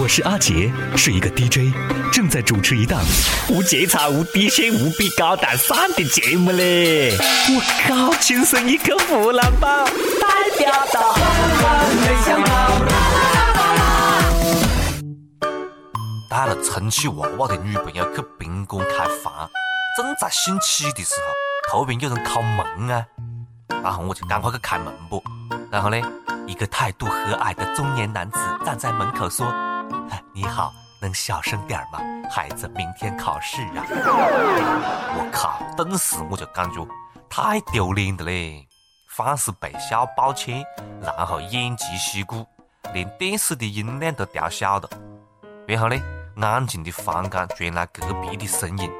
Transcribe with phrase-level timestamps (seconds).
[0.00, 1.76] 我是阿杰，是一个 DJ，
[2.10, 3.02] 正在主持一档
[3.50, 7.14] 无节操、无底线、无比高大上的节目嘞！
[7.50, 11.14] 我靠，亲生一个湖南宝，代表到
[16.30, 19.50] 带了充气娃娃的女朋友去宾馆开房，
[19.98, 21.16] 正在兴起的时
[21.70, 23.04] 候，后边有人敲门啊，
[23.82, 25.22] 然后我就赶快去开门不，
[25.70, 26.00] 然后呢，
[26.46, 29.52] 一个态度和蔼的中年男子站在门口说。
[30.32, 32.00] 你好，能小声点吗？
[32.30, 33.84] 孩子明天考试啊！
[33.88, 36.86] 我靠，顿时我就感觉
[37.28, 38.68] 太丢脸了嘞，
[39.08, 40.64] 凡是被小抱歉，
[41.02, 42.46] 然后偃旗息鼓，
[42.94, 44.88] 连电视的音量都调小了。
[45.66, 46.00] 然后呢，
[46.40, 48.90] 安静的房间传来隔壁的声音：“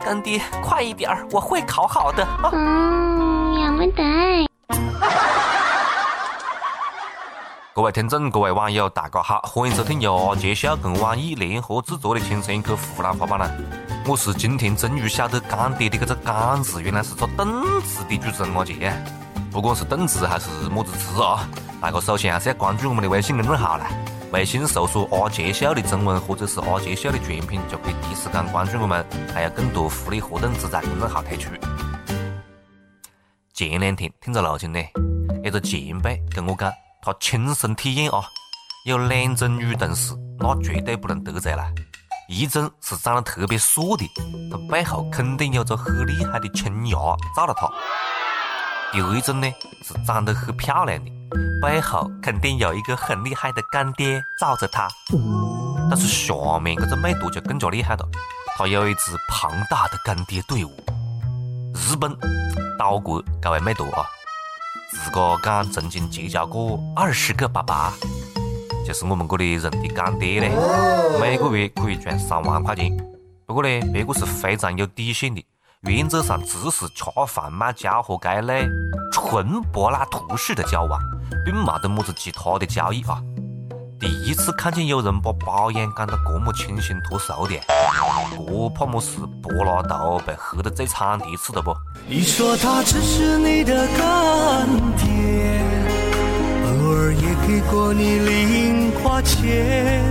[0.00, 4.48] 干爹，快一点儿，我会考好的。”嗯，要没得。
[7.74, 13.50] 各位听众，各位网友，大家好，欢迎收听由阿杰笑跟网易联合制作的《青春一刻湖南话版》啦！
[14.06, 18.92] 我是今天终于晓得“干爹”的这个“干”字原来是做动词的主持人阿杰。
[19.50, 21.48] 不管是动词还是么子词啊，
[21.80, 23.90] 大家首先还是要关注我们的微信公众号啦。
[24.30, 29.04] 微信搜索“阿杰笑”的中文或者是“阿杰笑”的全拼，就可以第一时间关注我们，
[29.34, 31.50] 还有更多福利活动只在公众号推出。
[33.52, 34.78] 前两天听着路上呢，
[35.42, 36.72] 一个前辈跟我讲。
[37.04, 38.24] 他亲身体验啊，
[38.86, 41.70] 有两种女同事，那绝对不能得罪啦。
[42.30, 44.10] 一种是长得特别硕的，
[44.50, 46.96] 他背后肯定有着很厉害的亲牙
[47.36, 47.68] 罩了他；
[48.90, 51.10] 第二种呢是长得很漂亮的，
[51.60, 54.88] 背后肯定有一个很厉害的干爹罩着她。
[55.90, 58.08] 但是下面这个妹坨就更加厉害了，
[58.56, 60.74] 她有一支庞大的干爹队伍。
[61.74, 62.16] 日本
[62.78, 64.06] 岛国这位妹坨啊。
[64.94, 67.92] 自个讲曾经结交过二十个爸爸，
[68.86, 70.50] 就是我们这里人的干爹嘞，
[71.20, 72.96] 每个月可以赚三万块钱。
[73.44, 75.44] 不过呢，别个是非常有底线的，
[75.80, 78.68] 原则上只是吃饭、买家伙这类
[79.12, 81.00] 纯柏拉图式的交往，
[81.44, 83.20] 并没得么子其他的交易啊。
[84.04, 87.58] 第一次看见有人把保养讲得这么清新脱俗的，
[88.36, 91.74] 这怕么是柏拉图被黑得最惨的一次了不？
[92.06, 95.58] 你说他只是你的干爹，
[96.66, 100.04] 偶尔也给过你零花钱。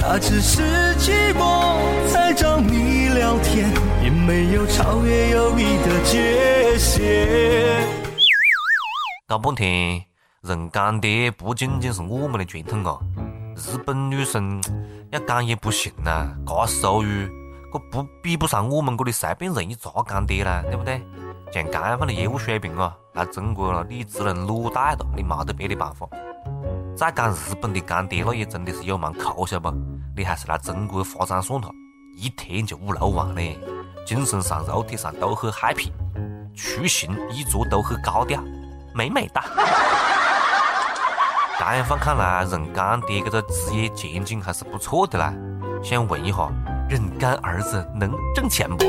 [0.00, 1.80] 他只是寂寞
[2.12, 3.68] 才找你聊天，
[4.04, 7.88] 也没有超越友谊的界限。
[9.26, 10.09] 搞半天。
[10.42, 12.98] 认干爹不仅仅是我们的传统哦，
[13.56, 14.58] 日本女生
[15.10, 17.28] 要干也不行呐，这收入，
[17.70, 21.02] 这不比不上我们这里随便认一茬干爹啦，对不对？
[21.52, 26.08] 像这样的业务水平啊，来中国了，你只能裸贷了，你没得别的办法。
[26.96, 29.70] 再讲日本的干爹，那也真的是有蛮抠，晓不？
[30.16, 31.68] 你还是来中国发展算了，
[32.16, 33.58] 一天就五六万嘞，
[34.06, 35.92] 精神上、肉体上都很 happy，
[36.56, 38.42] 出行衣着都很高调，
[38.94, 39.44] 美美哒。
[41.60, 45.32] 这样放看来，认干爹这个职业前景还是不错的啦。
[45.84, 46.48] 想问一下，
[46.88, 48.84] 认干儿子能挣钱不？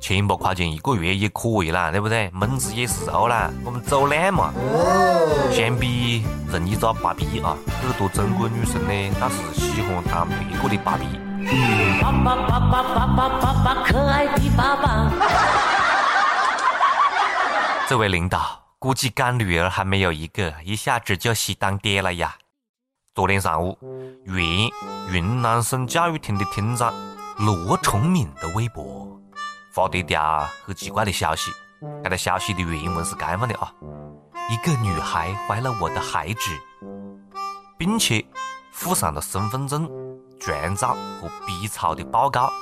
[0.00, 2.30] 千把块钱一个月也可以啦，对不对？
[2.32, 4.50] 门子也是肉啦，我们走量嘛。
[5.52, 11.06] 相比认一个芭比啊，很多中国女生呢，那是喜欢当别个的芭比。
[12.02, 15.12] 爸爸爸爸爸爸爸爸，可爱的爸爸。
[17.86, 18.63] 这位领导。
[18.84, 22.36] 估计干女儿还没有一个，一下子就喜当爹了呀！
[23.14, 23.78] 昨天上午，
[24.26, 24.46] 原
[25.10, 26.92] 云南省教育厅的厅长
[27.38, 29.18] 罗崇敏的微博
[29.72, 31.50] 发了一条很奇怪的消息。
[32.02, 33.72] 这条消息的原文是这样的啊：
[34.50, 36.50] 一个女孩怀了我的孩子，
[37.78, 38.22] 并且
[38.70, 39.90] 附上了身份证、
[40.38, 42.52] 全照和 B 超的报告。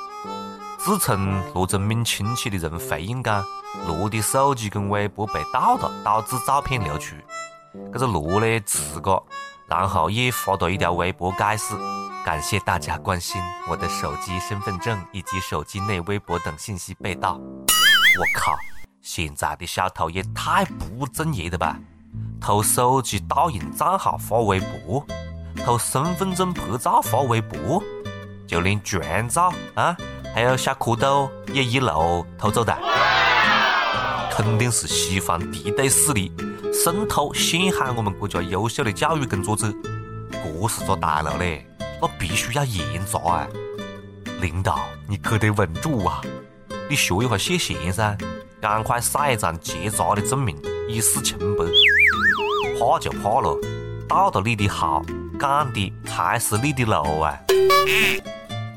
[0.84, 3.44] 自称罗崇敏亲戚的人回应讲。
[3.86, 7.14] 罗的手机跟微博被盗了，导致照片流出。
[7.92, 9.22] 这个罗呢自个，
[9.68, 11.76] 然后也发了一条微博解释：
[12.24, 17.34] 感谢大家关心我的手机、身份证以及手机内微博等信息被盗。
[17.34, 18.52] 我靠，
[19.00, 21.78] 现在的小偷也太不务正业了吧！
[22.40, 25.06] 偷手机盗用账号发微博，
[25.64, 27.80] 偷身份证拍照发微博，
[28.48, 29.96] 就连全照啊，
[30.34, 32.76] 还有小蝌蚪也一路偷走的。
[34.30, 36.32] 肯定是西方敌对势力
[36.72, 39.70] 渗透陷害我们国家优秀的教育工作者，
[40.32, 41.66] 这是个大了嘞，
[42.00, 43.48] 那必须要严查啊！
[44.40, 46.22] 领导，你可得稳住啊！
[46.88, 48.16] 你学一下谢贤噻，
[48.60, 50.56] 赶快晒一张结扎的证明，
[50.88, 51.64] 以示清白。
[52.78, 53.58] 怕就怕了，
[54.08, 55.02] 盗了你的号，
[55.38, 57.38] 讲的还是你的路啊！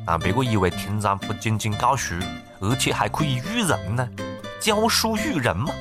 [0.06, 2.14] 但别个以为庭长不仅仅教书，
[2.62, 4.08] 而且还可以育人呢，
[4.62, 5.74] 教书育人嘛，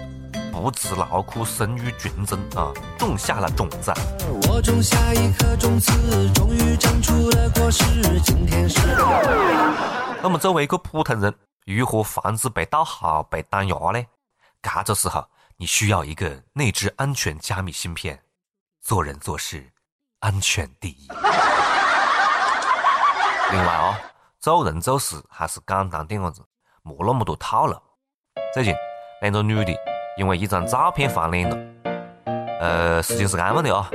[0.50, 3.92] 不辞劳苦生育群众啊，种下了种子。
[4.48, 5.92] 我种下一颗种子，
[6.32, 7.84] 终于长出了果实。
[8.24, 8.78] 今天是。
[10.22, 11.34] 那么作为一个普通人，
[11.66, 14.02] 如何防止被盗号、被打压呢？
[14.62, 15.28] 这个时候，
[15.58, 18.18] 你需要一个内置安全加密芯片，
[18.80, 19.70] 做人做事
[20.20, 21.08] 安全第一。
[23.52, 24.00] 另外啊，
[24.44, 26.42] 做人做事还是简单点子，
[26.82, 27.74] 莫那么多套路。
[28.52, 28.74] 最近，
[29.22, 29.72] 两个女的
[30.18, 31.56] 因为一张照片翻脸了。
[32.60, 33.88] 呃，事情是这样的啊，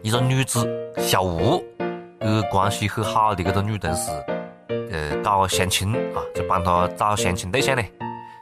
[0.00, 0.64] 一个女子
[0.96, 1.60] 小吴
[2.20, 4.12] 跟关系很好的这个女同事。
[4.68, 7.82] 呃，搞相亲啊，就帮她找相亲对象呢。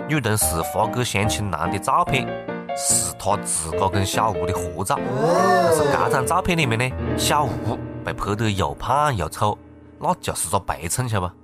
[0.06, 2.28] 女同事发给相亲男的照片，
[2.76, 4.98] 是他自个跟小吴的合照。
[5.18, 9.56] 但是这张照片里面呢，小吴被拍得又胖又丑，
[10.00, 11.34] 那就是个白衬，晓得不？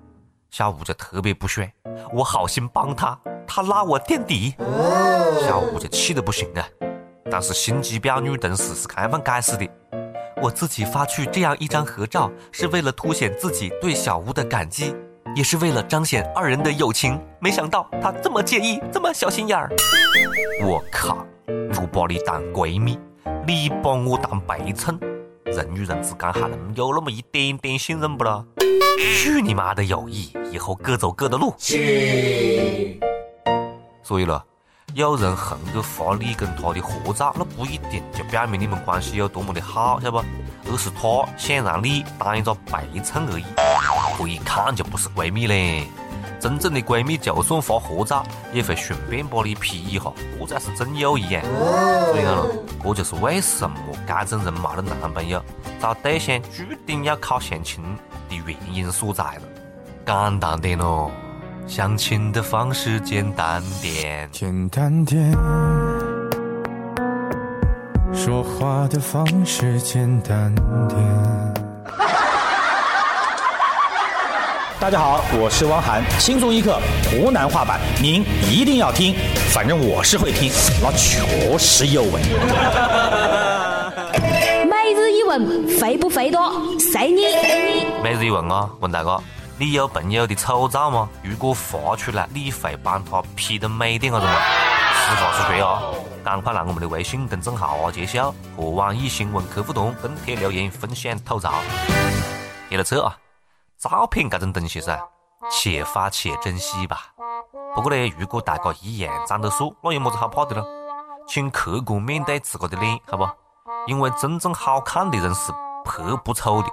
[0.51, 1.69] 小吴就特别不爽，
[2.13, 4.55] 我好心帮他，他拉我垫底，
[5.47, 6.65] 小吴就气得不行啊。
[7.31, 9.69] 但是心机婊女同事是开放解释的。
[10.41, 14.95] 我自己发去这样一张合照，是为了凸显自己对小吴的感激，
[15.35, 17.21] 也是为了彰显二人的友情。
[17.41, 19.69] 没想到他这么介意，这么小心眼儿。
[20.63, 21.27] 我靠！
[21.49, 22.99] 我把你当闺蜜，
[23.47, 24.99] 你把我当白衬，
[25.57, 28.45] 人与人之间还能有那么一点点信任不咯？
[29.17, 30.31] 去你妈的友谊！
[30.53, 31.55] 以后各走各的路。
[31.57, 33.01] 去。
[34.03, 34.45] 所以了。
[34.95, 40.25] 有人横给发你跟他的合照，那不一定就表明你们关系有多么的好，晓得不？
[40.71, 43.45] 而是他想让你当一个陪衬而已，
[44.19, 45.87] 这一看就不是闺蜜嘞。
[46.39, 51.43] 真正的闺蜜就算发合照，也会顺便把你 P 一下，这才是真友谊啊！
[52.07, 52.47] 所以讲了，
[52.83, 55.43] 这就是为什么这种人没得男朋友，
[55.81, 57.83] 找对象注定要靠相亲
[58.29, 59.43] 的原因所在了。
[60.07, 61.11] 简单点咯。
[61.67, 65.33] 相亲的方式简单点，简单点；
[68.15, 70.55] 说话的方式简单
[70.87, 71.76] 点。
[74.79, 76.79] 大家好，我是汪涵，轻松一刻
[77.11, 79.15] 湖南话版，您一定要听，
[79.51, 80.53] 反正我是会听，
[80.83, 82.21] 那确实有味。
[84.69, 86.53] 每日一问，肥不肥多？
[86.79, 87.23] 随你。
[88.03, 89.19] 每日一问啊，问大哥。
[89.59, 91.09] 你有朋友的丑照吗？
[91.23, 94.21] 如果发出来，你会帮他 P 得美点啊？
[94.21, 94.33] 子吗？
[95.09, 95.83] 实话实说啊！
[96.23, 101.55] 赶快来我们的微信公众号啊，揭晓和网易新闻客户端跟帖留言分享吐槽。
[102.69, 103.17] 接了车啊，
[103.79, 104.99] 照片这种东西噻，
[105.51, 107.13] 且发且珍惜吧。
[107.75, 110.67] 不过呢，如果大家一样长得帅，那有么子好怕的咯？
[111.29, 113.29] 请客观面对自个的脸，好不？
[113.87, 115.53] 因为真正好看的人是
[115.85, 116.69] 拍不丑的。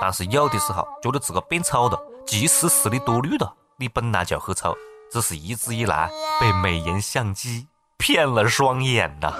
[0.00, 4.74] 但是有的时候觉得自个变丑了，其实是你多虑了，你本来就很丑，
[5.12, 6.10] 只是一直以来
[6.40, 7.68] 被美颜相机
[7.98, 9.32] 骗了双眼呐。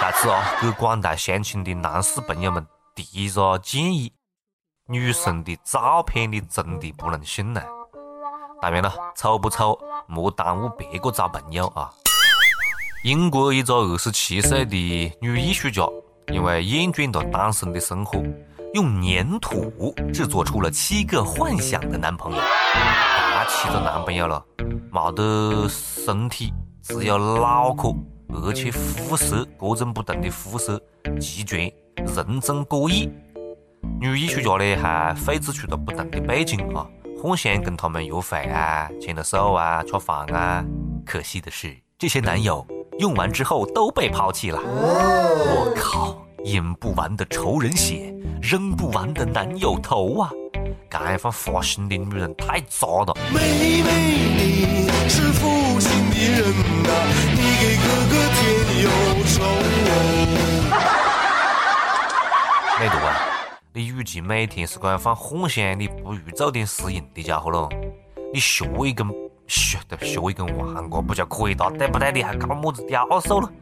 [0.00, 4.12] 在此啊，给广大相亲的男士朋友们提一个建议：
[4.90, 7.62] 女生的照片你真的不能信呐。
[8.60, 11.90] 当然了，丑不丑莫耽误别个找朋友啊。
[13.04, 15.82] 英国一个二十七岁的女艺术家。
[16.32, 18.22] 因为厌倦了单身的生活，
[18.74, 22.38] 用粘土制作出了七个幻想的男朋友。
[22.38, 24.44] 这七个男朋友了，
[24.92, 27.92] 没得身体，只有脑壳，
[28.28, 30.80] 而且肤色各种不同的肤色
[31.20, 31.68] 齐全，
[32.14, 33.10] 人中各异。
[34.00, 36.86] 女艺术家呢还绘制出了不同的背景啊，
[37.20, 40.64] 幻想跟他们约会啊、牵了手啊、吃饭啊。
[41.04, 42.66] 可惜的是，这些男友。
[42.98, 44.60] 用完之后都被抛弃了。
[44.62, 50.30] 我靠，饮不完的仇人血，扔不完的男友头啊！
[50.90, 53.16] 这样发型的女人太渣了。
[53.32, 53.40] 妹
[53.82, 53.88] 妹，
[54.36, 56.90] 你是负心的人呐，
[57.32, 58.42] 你给哥哥添
[58.82, 58.90] 忧
[59.24, 60.19] 愁。
[63.72, 67.68] 你与其每天是这样放幻想，你不如做点实用的家伙喽。
[68.32, 69.08] 你学一根。
[69.46, 72.10] 学都学一根黄瓜不就可以了，对不对？
[72.12, 73.52] 你还搞么子雕塑了？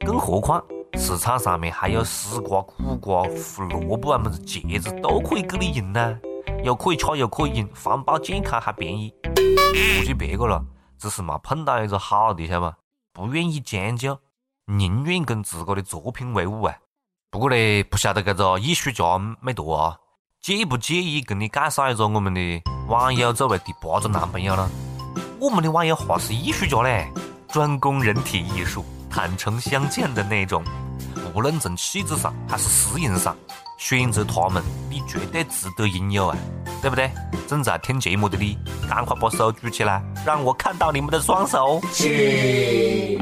[0.00, 6.18] 更何况市场上面还有丝瓜、苦瓜、胡萝卜啊，么子茄子都可以给你用呢，
[6.64, 9.12] 又可以吃又可以用，环保健康还便宜。
[9.24, 10.64] 估计别个了，
[10.98, 12.76] 只是没碰到一个好的，晓得
[13.12, 13.26] 不？
[13.26, 14.18] 不愿意将就，
[14.66, 16.76] 宁愿跟自个的作品为伍啊。
[17.34, 19.96] 不过呢，不晓得这个艺术家美多啊，
[20.40, 24.70] 介不介意跟你介绍一个我们的网友作为第八个男朋友呢？
[25.40, 27.10] 我们的网友还是艺术家嘞，
[27.48, 30.62] 专攻人体艺术，坦诚相见的那种。
[31.34, 33.36] 无论从气质上还是适应上，
[33.78, 36.36] 选择他们，你绝对值得拥有啊，
[36.80, 37.10] 对不对？
[37.48, 38.56] 正在听节目的你，
[38.88, 41.80] 赶快把手举起来，让我看到你们的双手。
[41.80, 43.18] UP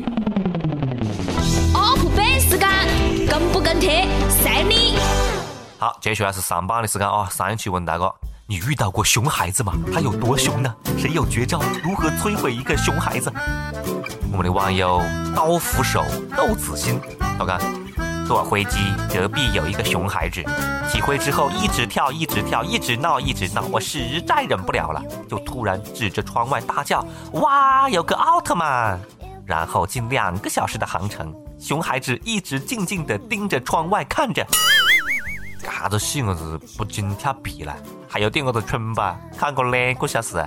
[5.78, 7.28] 好，接下来是上榜的时间啊！
[7.28, 8.12] 上一期问大家，
[8.46, 9.72] 你遇到过熊孩子吗？
[9.92, 10.72] 他有多熊呢？
[10.96, 11.60] 谁有绝招？
[11.82, 13.32] 如何摧毁一个熊孩子？
[14.30, 15.02] 我们的网友
[15.34, 16.04] 刀斧手
[16.36, 17.00] 豆子心，
[17.40, 17.58] 老看，
[18.24, 18.78] 坐飞机
[19.12, 20.44] 隔壁有一个熊孩子，
[20.88, 27.04] 起飞之后一直跳，一直跳，一直闹，一直闹，我实在忍不了了，就突然指着窗外大叫
[27.42, 29.00] ：“哇，有个奥特曼！”
[29.44, 34.44] 然后近两个小时的航程，熊孩子一直静静地盯着窗外看着。
[35.60, 37.72] 啥子细伢子不禁跳皮了？
[38.08, 39.16] 还有点我的春吧？
[39.38, 40.44] 看过两个小时。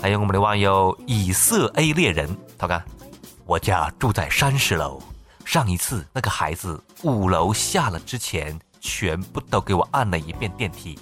[0.00, 2.82] 还有我们的网友以色 A 猎人，他讲
[3.46, 5.00] 我家住在三十楼，
[5.44, 10.98] 上一次那个孩子五楼下了之前，全部都给我按了一遍电梯，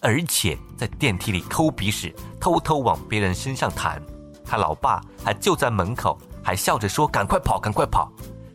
[0.00, 4.02] 而且在电梯里抠鼻屎，偷偷往别人身上弹。
[4.42, 8.10] 他老爸还就在门口，还笑着说赶快跑，赶快跑。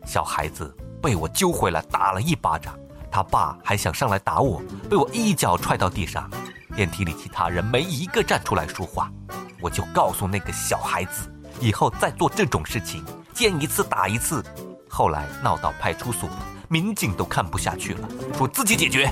[0.05, 2.73] 小孩子被我揪回来打了一巴掌。
[3.11, 6.29] 他爸还想上来打我，被我一脚踹到地上。
[6.75, 9.11] 电梯里其他人没一个站出来说话，
[9.61, 14.43] 我就告诉那个小孩子，以后再做这种事情，见一次打一次。
[14.89, 16.27] 后来闹到派出所，
[16.67, 19.11] 民警都看不下去了，说自己解决。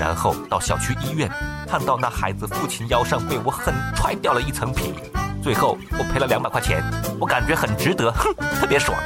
[0.00, 1.30] 然后到小区医院，
[1.68, 4.92] 看到那孩子父亲腰上被我狠踹掉了一层皮，
[5.40, 6.82] 最后我赔了两百块钱，
[7.20, 8.98] 我感觉很值得，哼，特别爽。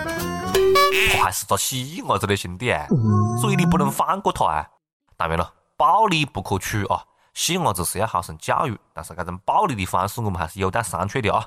[1.12, 2.72] 他还是个细伢子的兄弟，
[3.40, 4.66] 所以你不能放过他啊！
[5.16, 7.02] 当然了，暴力不可取啊，
[7.34, 11.46] 细伢子是要好生教育，但是这种暴力的方式我们还是有待商榷的啊。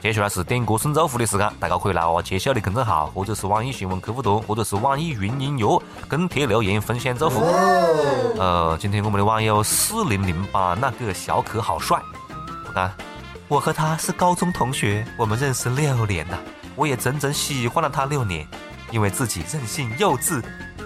[0.00, 7.40] 接下来是点歌送祝福的时间，大家可以来我揭晓的公众号，或者是网易新闻客户端，或者是网易云音乐跟帖留言分享祝福。
[8.38, 12.00] 呃，今天我们的网友四零零八那个小可好帅，
[12.66, 12.90] 我看
[13.46, 16.38] 我和他是高中同学，我们认识六年了。
[16.80, 18.48] 我也整整喜欢了他六年，
[18.90, 20.42] 因为自己任性幼稚，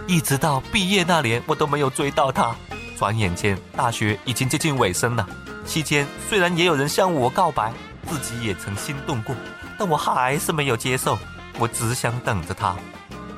[0.08, 2.52] 一直到毕业那年，我都没有追到他。
[2.98, 5.24] 转眼间，大学已经接近尾声了。
[5.64, 7.72] 期间虽然也有人向我告白，
[8.08, 9.36] 自己也曾心动过，
[9.78, 11.16] 但我还是没有接受。
[11.60, 12.74] 我只想等着他。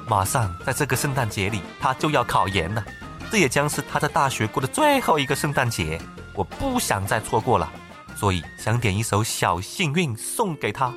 [0.08, 2.82] 马上在这个圣诞节里，他就要考研了，
[3.30, 6.00] 这也将是他在大学过的最后一个圣诞节。
[6.32, 7.70] 我不想再错过了，
[8.14, 10.90] 所以想点一首《小幸运》送给他，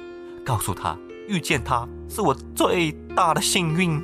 [0.46, 0.98] 告诉他。
[1.29, 4.01] 遇见他是我最大的幸运，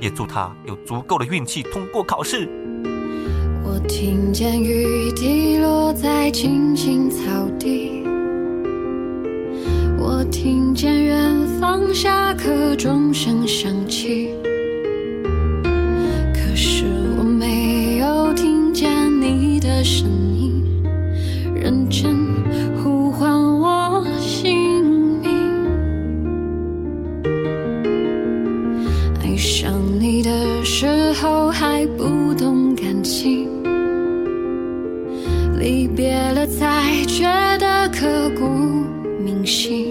[0.00, 2.48] 也祝他有足够的运气通过考试。
[3.62, 7.20] 我听见雨滴落在青青草
[7.58, 8.02] 地，
[9.98, 14.30] 我听见远方下课钟声响起，
[35.64, 37.24] 离别了才觉
[37.56, 38.44] 得刻骨
[39.24, 39.86] 铭心。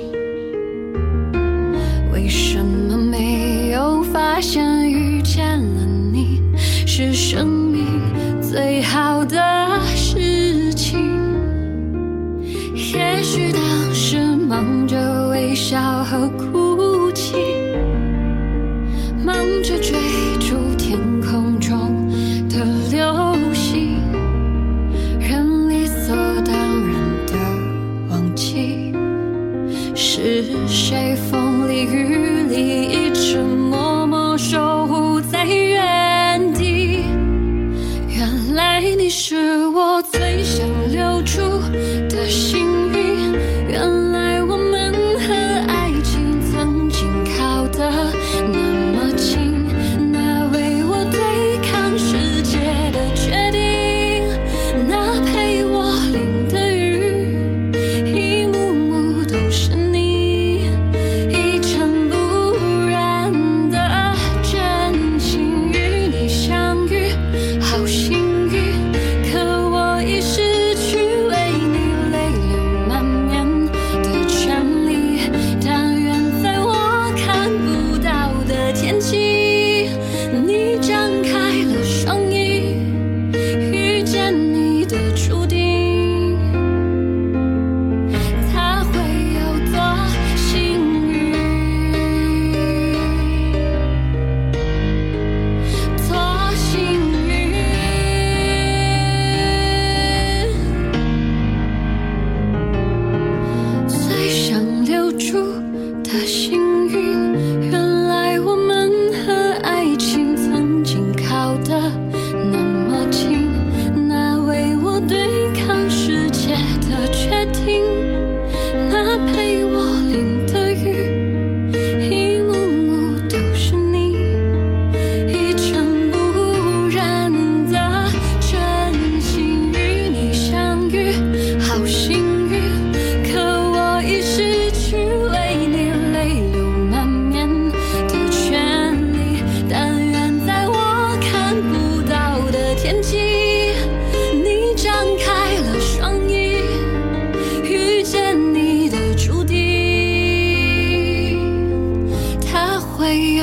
[2.13, 6.39] 为什么没有发现遇见了你？
[6.85, 7.83] 是生命
[8.39, 9.12] 最好
[30.23, 34.72] 是谁风里雨里一直默默守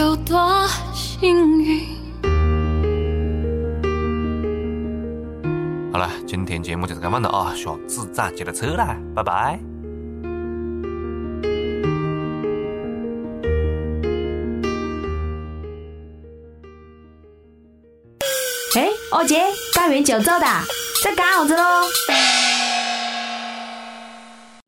[0.01, 1.87] 有多幸运？
[5.93, 9.61] 好了，今天节目就是这样的啊，下次再接着扯啦，拜拜。
[18.77, 19.43] 哎，二姐，
[19.75, 20.47] 干完就走的，
[21.05, 21.63] 在干啥子喽？